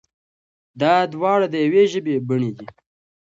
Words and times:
دا 0.81 0.93
دواړه 1.13 1.47
د 1.49 1.55
يوې 1.65 1.83
ژبې 1.91 2.15
بڼې 2.27 2.51
دي. 2.57 2.65